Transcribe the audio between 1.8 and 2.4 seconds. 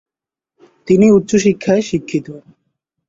শিক্ষিত।